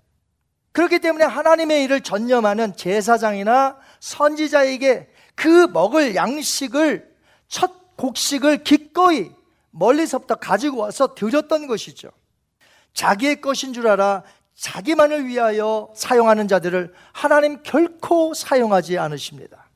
[0.72, 7.14] 그렇기 때문에 하나님의 일을 전념하는 제사장이나 선지자에게 그 먹을 양식을
[7.48, 9.32] 첫 곡식을 기꺼이
[9.72, 12.10] 멀리서부터 가지고 와서 드렸던 것이죠.
[12.94, 14.24] 자기의 것인 줄 알아
[14.56, 19.70] 자기만을 위하여 사용하는 자들을 하나님 결코 사용하지 않으십니다.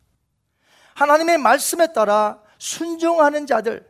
[0.94, 3.88] 하나님의 말씀에 따라 순종하는 자들,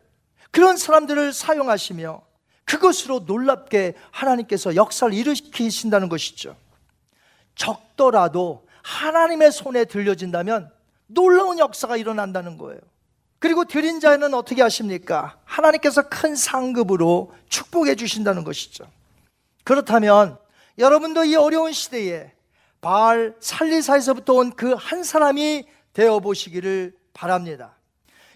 [0.52, 2.27] 그런 사람들을 사용하시며
[2.68, 6.56] 그것으로 놀랍게 하나님께서 역사를 일으키신다는 것이죠.
[7.56, 10.72] 적더라도 하나님의 손에 들려진다면
[11.08, 12.80] 놀라운 역사가 일어난다는 거예요.
[13.40, 15.38] 그리고 드린 자는 어떻게 하십니까?
[15.46, 18.86] 하나님께서 큰 상급으로 축복해 주신다는 것이죠.
[19.64, 20.38] 그렇다면
[20.78, 22.34] 여러분도 이 어려운 시대에
[22.82, 27.76] 바알 살리사에서부터 온 그 한 사람이 되어 보시기를 바랍니다.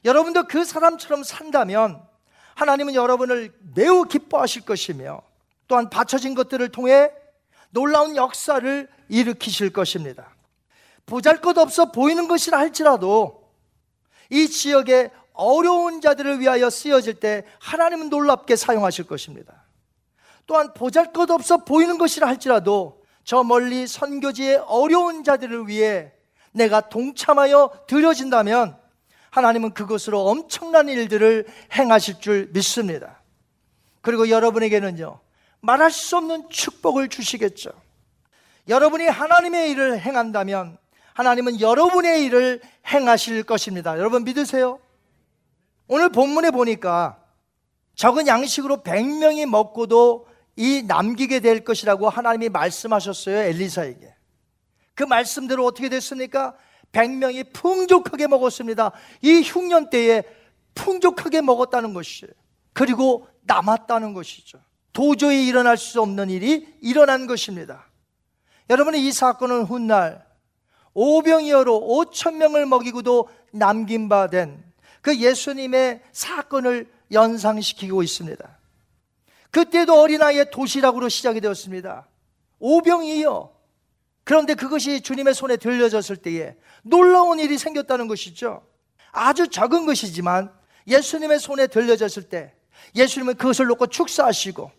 [0.05, 2.01] 여러분도 그 사람처럼 산다면
[2.55, 5.21] 하나님은 여러분을 매우 기뻐하실 것이며
[5.67, 7.11] 또한 바쳐진 것들을 통해
[7.69, 10.35] 놀라운 역사를 일으키실 것입니다.
[11.05, 13.49] 보잘 것 없어 보이는 것이라 할지라도
[14.29, 19.65] 이 지역의 어려운 자들을 위하여 쓰여질 때 하나님은 놀랍게 사용하실 것입니다.
[20.45, 26.11] 또한 보잘 것 없어 보이는 것이라 할지라도 저 멀리 선교지의 어려운 자들을 위해
[26.51, 28.77] 내가 동참하여 드려진다면
[29.31, 33.21] 하나님은 그것으로 엄청난 일들을 행하실 줄 믿습니다.
[34.01, 35.19] 그리고 여러분에게는요,
[35.61, 37.71] 말할 수 없는 축복을 주시겠죠.
[38.67, 40.77] 여러분이 하나님의 일을 행한다면
[41.13, 43.97] 하나님은 여러분의 일을 행하실 것입니다.
[43.97, 44.79] 여러분 믿으세요?
[45.87, 47.17] 오늘 본문에 보니까
[47.95, 53.37] 적은 양식으로 100명이 먹고도 이 남기게 될 것이라고 하나님이 말씀하셨어요.
[53.37, 54.13] 엘리사에게.
[54.93, 56.55] 그 말씀대로 어떻게 됐습니까?
[56.91, 58.91] 100명이 풍족하게 먹었습니다.
[59.21, 60.23] 이 흉년 때에
[60.75, 62.31] 풍족하게 먹었다는 것이에요.
[62.73, 64.59] 그리고 남았다는 것이죠.
[64.93, 67.85] 도저히 일어날 수 없는 일이 일어난 것입니다.
[68.69, 70.25] 여러분, 이 사건은 훗날
[70.93, 74.71] 오병이어로 5천 명을 먹이고도 남긴 바 된
[75.01, 78.57] 그 예수님의 사건을 연상시키고 있습니다.
[79.49, 82.07] 그때도 어린아이의 도시락으로 시작이 되었습니다.
[82.59, 83.51] 오병이어.
[84.23, 88.63] 그런데 그것이 주님의 손에 들려졌을 때에 놀라운 일이 생겼다는 것이죠.
[89.11, 90.51] 아주 적은 것이지만
[90.87, 92.53] 예수님의 손에 들려졌을 때
[92.95, 94.71] 예수님은 그것을 놓고 축사하시고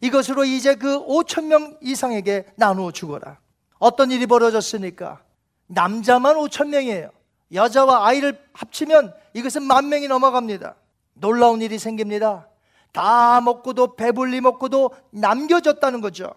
[0.00, 3.38] 이것으로 이제 그 5천 명 이상에게 나누어 주거라.
[3.78, 5.22] 어떤 일이 벌어졌습니까?
[5.66, 7.10] 남자만 5천 명이에요.
[7.52, 10.74] 여자와 아이를 합치면 이것은 만 명이 넘어갑니다.
[11.14, 12.48] 놀라운 일이 생깁니다.
[12.92, 16.34] 다 먹고도 배불리 먹고도 남겨졌다는 거죠.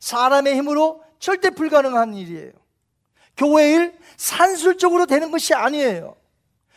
[0.00, 2.52] 사람의 힘으로 절대 불가능한 일이에요.
[3.36, 6.16] 교회 일 산술적으로 되는 것이 아니에요.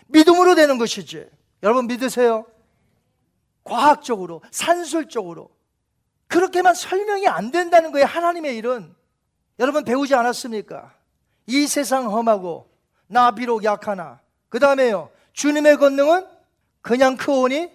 [0.07, 1.29] 믿음으로 되는 것이지.
[1.63, 2.45] 여러분 믿으세요?
[3.63, 5.49] 과학적으로, 산술적으로.
[6.27, 8.05] 그렇게만 설명이 안 된다는 거예요.
[8.05, 8.95] 하나님의 일은.
[9.59, 10.93] 여러분 배우지 않았습니까?
[11.47, 12.69] 이 세상 험하고
[13.07, 14.19] 나 비록 약하나.
[14.49, 15.09] 그 다음에요.
[15.33, 16.27] 주님의 권능은
[16.81, 17.69] 그냥 크오니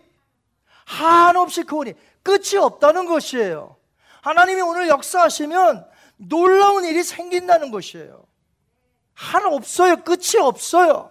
[0.84, 3.76] 한없이 크오니 끝이 없다는 것이에요.
[4.22, 5.86] 하나님이 오늘 역사하시면
[6.28, 8.24] 놀라운 일이 생긴다는 것이에요.
[9.14, 9.96] 하나 없어요.
[9.96, 11.10] 끝이 없어요.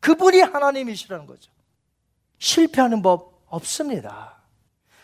[0.00, 1.50] 그분이 하나님이시라는 거죠.
[2.38, 4.36] 실패하는 법 없습니다.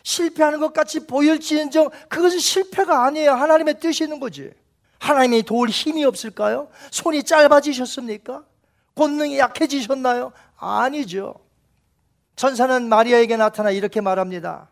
[0.02, 3.32] 실패하는 것 같이 보일지언정 그것은 실패가 아니에요.
[3.32, 4.52] 하나님의 뜻이 있는 거지.
[4.98, 6.68] 하나님이 도울 힘이 없을까요?
[6.90, 8.44] 손이 짧아지셨습니까?
[8.94, 10.32] 권능이 약해지셨나요?
[10.56, 11.34] 아니죠.
[12.36, 14.68] 천사는 마리아에게 나타나 이렇게 말합니다.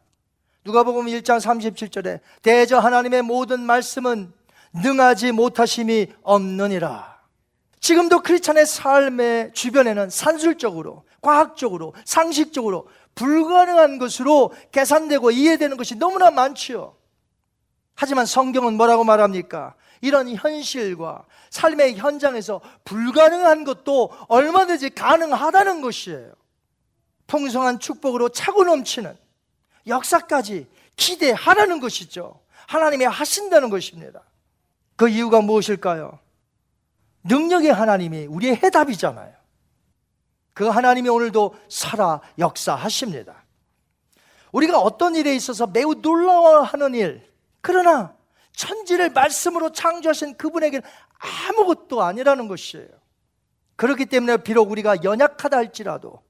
[0.64, 4.32] 누가복음 1장 37절에 대저 하나님의 모든 말씀은
[4.72, 7.20] 능하지 못하심이 없느니라.
[7.80, 16.96] 지금도 크리스찬의 삶의 주변에는 산술적으로, 과학적으로, 상식적으로 불가능한 것으로 계산되고 이해되는 것이 너무나 많지요.
[17.94, 19.74] 하지만 성경은 뭐라고 말합니까?
[20.00, 26.32] 이런 현실과 삶의 현장에서 불가능한 것도 얼마든지 가능하다는 것이에요.
[27.26, 29.16] 풍성한 축복으로 차고 넘치는
[29.86, 30.66] 역사까지
[30.96, 32.40] 기대하라는 것이죠.
[32.66, 34.22] 하나님이 하신다는 것입니다.
[34.96, 36.18] 그 이유가 무엇일까요?
[37.24, 39.32] 능력의 하나님이 우리의 해답이잖아요.
[40.54, 43.42] 그 하나님이 오늘도 살아 역사하십니다.
[44.52, 47.26] 우리가 어떤 일에 있어서 매우 놀라워하는 일,
[47.60, 48.14] 그러나
[48.52, 50.86] 천지를 말씀으로 창조하신 그분에게는
[51.48, 52.88] 아무것도 아니라는 것이에요.
[53.76, 56.22] 그렇기 때문에 비록 우리가 연약하다 할지라도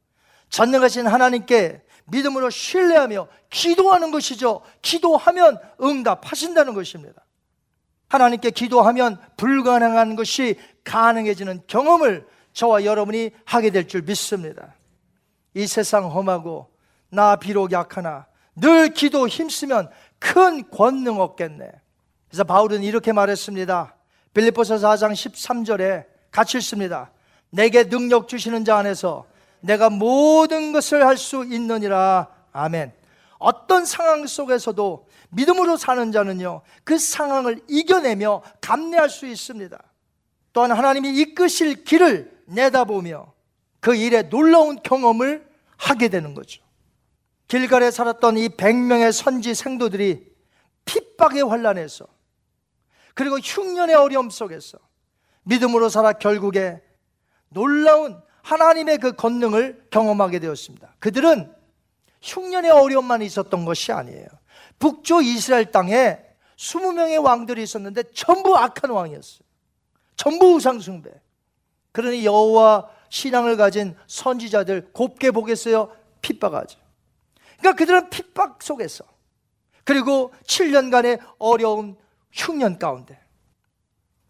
[0.50, 4.62] 전능하신 하나님께 믿음으로 신뢰하며 기도하는 것이죠.
[4.82, 7.24] 기도하면 응답하신다는 것입니다.
[8.12, 14.74] 하나님께 기도하면 불가능한 것이 가능해지는 경험을 저와 여러분이 하게 될 줄 믿습니다.
[15.54, 16.68] 이 세상 험하고
[17.08, 19.88] 나 비록 약하나 늘 기도 힘쓰면
[20.18, 21.70] 큰 권능 얻겠네.
[22.28, 23.96] 그래서 바울은 이렇게 말했습니다.
[24.34, 27.10] 빌립보서 4장 13절에 같이 읽습니다.
[27.48, 29.24] 내게 능력 주시는 자 안에서
[29.60, 32.28] 내가 모든 것을 할 수 있느니라.
[32.52, 32.92] 아멘.
[33.42, 39.82] 어떤 상황 속에서도 믿음으로 사는 자는요, 그 상황을 이겨내며 감내할 수 있습니다.
[40.52, 43.32] 또한 하나님이 이끄실 길을 내다보며
[43.80, 46.62] 그 일에 놀라운 경험을 하게 되는 거죠.
[47.48, 50.24] 길갈에 살았던 이 100명의 선지 생도들이
[50.84, 52.06] 핍박의 환란에서
[53.14, 54.78] 그리고 흉년의 어려움 속에서
[55.42, 56.80] 믿음으로 살아 결국에
[57.48, 60.94] 놀라운 하나님의 그 권능을 경험하게 되었습니다.
[60.98, 61.52] 그들은
[62.22, 64.26] 흉년의 어려움만 있었던 것이 아니에요.
[64.78, 66.18] 북조 이스라엘 땅에
[66.56, 69.40] 20명의 왕들이 있었는데 전부 악한 왕이었어요.
[70.16, 71.10] 전부 우상숭배.
[71.90, 75.94] 그러니 여호와 신앙을 가진 선지자들 곱게 보겠어요?
[76.22, 76.78] 핍박하죠.
[77.58, 79.04] 그러니까 그들은 핍박 속에서
[79.84, 81.96] 그리고 7년간의 어려운
[82.32, 83.20] 흉년 가운데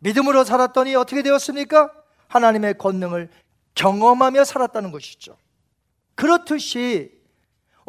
[0.01, 1.93] 믿음으로 살았더니 어떻게 되었습니까?
[2.28, 3.30] 하나님의 권능을
[3.74, 5.36] 경험하며 살았다는 것이죠.
[6.14, 7.22] 그렇듯이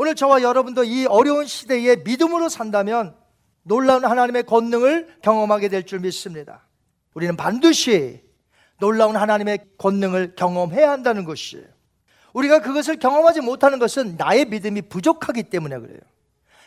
[0.04, 3.16] 오늘 저와 여러분도 이 어려운 시대에 믿음으로 산다면
[3.64, 6.68] 놀라운 하나님의 권능을 경험하게 될 줄 믿습니다.
[7.14, 8.22] 우리는 반드시
[8.80, 11.64] 놀라운 하나님의 권능을 경험해야 한다는 것이에요.
[12.34, 16.01] 우리가 그것을 경험하지 못하는 것은 나의 믿음이 부족하기 때문에 그래요.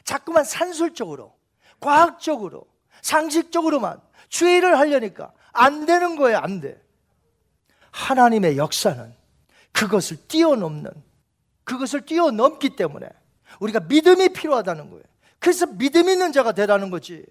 [0.04, 1.34] 자꾸만 산술적으로,
[1.78, 2.64] 과학적으로,
[3.02, 6.80] 상식적으로만 주의를 하려니까 안 되는 거예요, 안 돼.
[7.90, 9.12] 하나님의 역사는
[9.72, 10.90] 그것을 뛰어넘는,
[11.64, 13.06] 그것을 뛰어넘기 때문에
[13.60, 15.04] 우리가 믿음이 필요하다는 거예요.
[15.38, 17.24] 그래서 믿음 있는 자가 되라는 거지.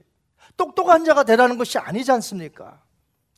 [0.58, 2.82] 똑똑한 자가 되라는 것이 아니지 않습니까?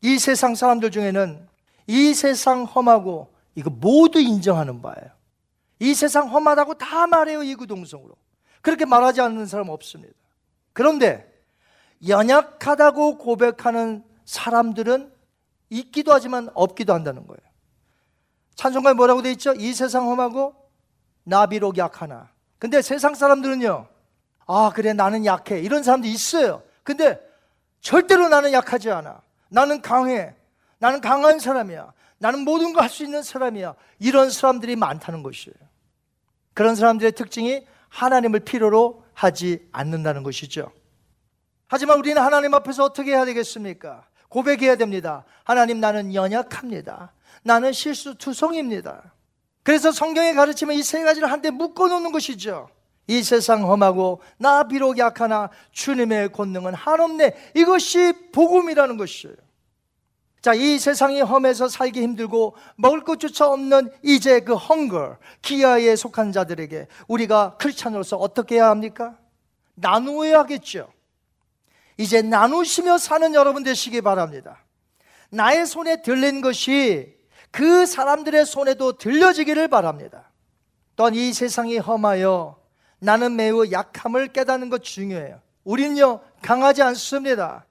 [0.02, 1.48] 이 세상 사람들 중에는
[1.88, 5.12] 이 세상 험하고 이거 모두 인정하는 바예요.
[5.80, 8.16] 이 세상 험하다고 다 말해요, 이구동성으로.
[8.62, 10.14] 그렇게 말하지 않는 사람 없습니다.
[10.74, 11.28] 그런데
[12.08, 15.12] 연약하다고 고백하는 사람들은
[15.70, 17.40] 있기도 하지만 없기도 한다는 거예요.
[18.56, 19.54] 찬송가에 뭐라고 돼 있죠?
[19.54, 20.54] 이 세상 험하고
[21.24, 22.32] 나비록 약하나.
[22.60, 23.88] 근데 세상 사람들은요,
[24.48, 25.60] 아, 그래, 나는 약해.
[25.60, 26.64] 이런 사람도 있어요.
[26.84, 27.20] 근데
[27.82, 29.22] 절대로 나는 약하지 않아.
[29.50, 30.34] 나는 강해.
[30.80, 31.92] 나는 강한 사람이야.
[32.20, 33.76] 나는 모든 거할수 있는 사람이야.
[34.00, 35.56] 이런 사람들이 많다는 것이에요.
[36.54, 40.72] 그런 사람들의 특징이 하나님을 필요로 하지 않는다는 것이죠.
[41.68, 44.08] 하지만 우리는 하나님 앞에서 어떻게 해야 되겠습니까?
[44.30, 45.26] 고백해야 됩니다.
[45.44, 47.14] 하나님 나는 연약합니다.
[47.44, 49.04] 나는 실수투성입니다.
[49.68, 52.70] 그래서 성경에 가르치면 이세 가지를 한데 묶어 놓는 것이죠.
[53.06, 57.52] 이 세상 험하고 나 비록 약하나 주님의 권능은 한없네.
[57.54, 59.36] 이것이 복음이라는 것이에요.
[60.42, 66.88] 자, 이 세상이 험해서 살기 힘들고 먹을 것조차 없는 이제 그 헝거, 기아에 속한 자들에게
[67.10, 69.18] 우리가 크리스찬으로서 어떻게 해야 합니까?
[69.76, 70.90] 나누어야 하겠죠.
[71.98, 74.64] 이제 나누시며 사는 여러분 되시기 바랍니다.
[75.30, 77.17] 나의 손에 들린 것이
[77.58, 80.30] 그 사람들의 손에도 들려지기를 바랍니다.
[80.96, 82.56] 또한 이 세상이 험하여
[83.00, 85.42] 나는 매우 약함을 깨닫는 것 중요해요.
[85.64, 87.66] 우리는요, 강하지 않습니다.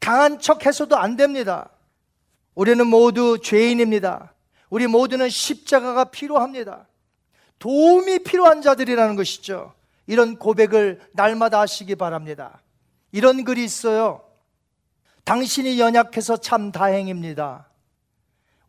[0.00, 1.70] 강한 척 해서도 안 됩니다.
[2.54, 4.34] 우리는 모두 죄인입니다.
[4.68, 6.86] 우리 모두는 십자가가 필요합니다.
[7.58, 9.72] 도움이 필요한 자들이라는 것이죠.
[10.06, 12.60] 이런 고백을 날마다 하시기 바랍니다.
[13.12, 14.28] 이런 글이 있어요.
[15.24, 17.71] 당신이 연약해서 참 다행입니다.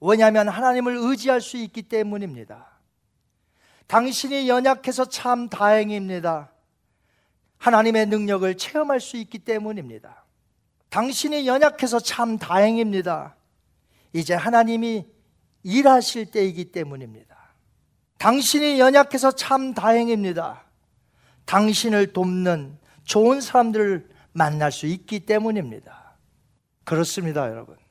[0.06, 2.68] 왜냐하면 하나님을 의지할 수 있기 때문입니다.
[3.88, 6.52] 당신이 연약해서 참 다행입니다.
[7.58, 10.26] 하나님의 능력을 체험할 수 있기 때문입니다.
[10.90, 13.38] 당신이 연약해서 참 다행입니다.
[14.12, 15.08] 이제 하나님이
[15.64, 17.38] 일하실 때이기 때문입니다.
[18.18, 20.66] 당신이 연약해서 참 다행입니다.
[21.46, 26.18] 당신을 돕는 좋은 사람들을 만날 수 있기 때문입니다.
[26.84, 27.83] 그렇습니다, 여러분.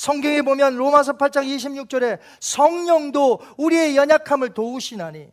[0.00, 5.28] 성경에 보면 로마서 8장 26절에 성령도 우리의 연약함을 도우시나니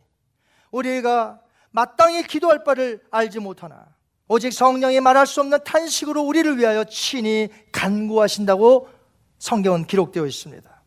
[0.70, 1.40] 우리가
[1.70, 3.86] 마땅히 기도할 바를 알지 못하나
[4.28, 8.90] 오직 성령이 말할 수 없는 탄식으로 우리를 위하여 친히 간구하신다고
[9.38, 10.82] 성경은 기록되어 있습니다.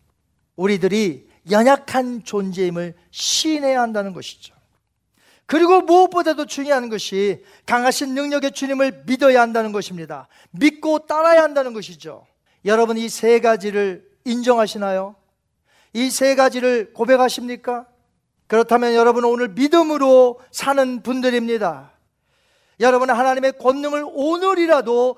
[0.58, 4.54] 우리들이 연약한 존재임을 시인해야 한다는 것이죠.
[5.48, 10.28] 그리고 무엇보다도 중요한 것이 강하신 능력의 주님을 믿어야 한다는 것입니다.
[10.52, 12.28] 믿고 따라야 한다는 것이죠.
[12.66, 15.16] 여러분 이 세 가지를 인정하시나요?
[15.94, 17.86] 이 세 가지를 고백하십니까?
[18.48, 21.92] 그렇다면 여러분 오늘 믿음으로 사는 분들입니다.
[22.80, 25.16] 여러분 하나님의 권능을 오늘이라도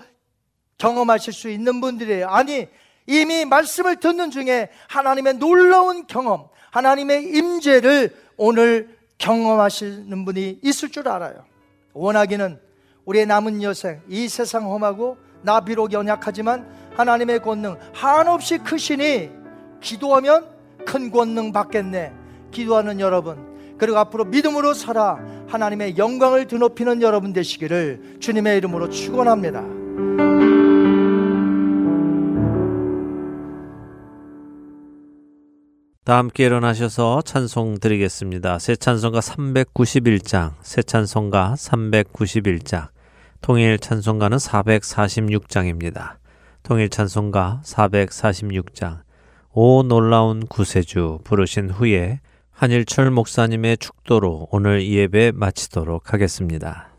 [0.77, 2.27] 경험하실 수 있는 분들이에요.
[2.27, 2.67] 아니
[3.07, 11.45] 이미 말씀을 듣는 중에 하나님의 놀라운 경험, 하나님의 임재를 오늘 경험하시는 분이 있을 줄 알아요.
[11.93, 12.59] 원하기는
[13.05, 19.29] 우리의 남은 여생, 이 세상 험하고 나 비록 연약하지만 하나님의 권능 한없이 크시니
[19.81, 20.45] 기도하면
[20.85, 22.13] 큰 권능 받겠네.
[22.51, 25.17] 기도하는 여러분 그리고 앞으로 믿음으로 살아
[25.47, 29.61] 하나님의 영광을 드높이는 여러분 되시기를 주님의 이름으로 축원합니다.
[36.05, 38.59] 다 함께 일어나셔서 찬송 드리겠습니다.
[38.59, 42.89] 새 찬송가 391장, 새 찬송가 391장,
[43.41, 46.22] 통일 찬송가는 446장입니다.
[46.63, 49.01] 통일 찬송가 446장,
[49.51, 56.92] 오 놀라운 구세주 부르신 후에 한일철 목사님의 축도로 오늘 예배 마치도록 하겠습니다.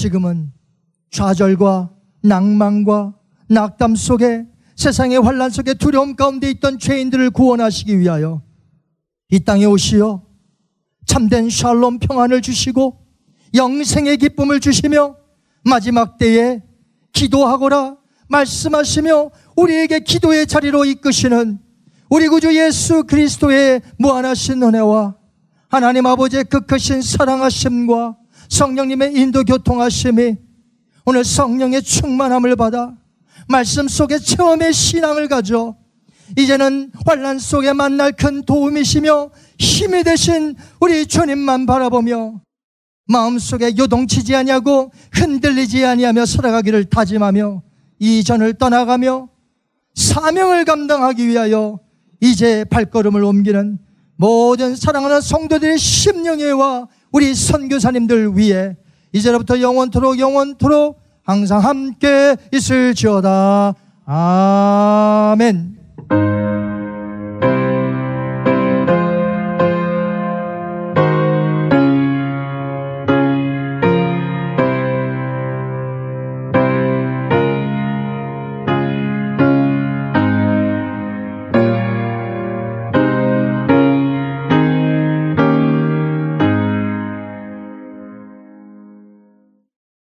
[0.00, 0.50] 지금은
[1.10, 1.90] 좌절과
[2.22, 3.14] 낭만과
[3.48, 8.40] 낙담 속에 세상의 환란 속에 두려움 가운데 있던 죄인들을 구원하시기 위하여
[9.28, 10.22] 이 땅에 오시어
[11.04, 12.96] 참된 샬롬 평안을 주시고
[13.52, 15.16] 영생의 기쁨을 주시며
[15.64, 16.62] 마지막 때에
[17.12, 17.98] 기도하거라
[18.28, 21.58] 말씀하시며 우리에게 기도의 자리로 이끄시는
[22.08, 25.14] 우리 구주 예수 그리스도의 무한하신 은혜와
[25.68, 28.16] 하나님 아버지의 그 크신 사랑하심과
[28.50, 30.36] 성령님의 인도 교통하심이
[31.06, 32.94] 오늘 성령의 충만함을 받아
[33.48, 35.76] 말씀 속에 처음의 신앙을 가져
[36.36, 42.40] 이제는 환란 속에 만날 큰 도움이시며 힘이 되신 우리 주님만 바라보며
[43.06, 47.62] 마음속에 요동치지 아니하고 흔들리지 아니하며 살아가기를 다짐하며
[47.98, 49.28] 이전을 떠나가며
[49.94, 51.80] 사명을 감당하기 위하여
[52.20, 53.78] 이제 발걸음을 옮기는
[54.16, 58.76] 모든 사랑하는 성도들의 심령회와 우리 선교사님들 위해
[59.12, 63.74] 이제로부터 영원토록 영원토록 항상 함께 있을지어다.
[64.06, 65.76] 아멘.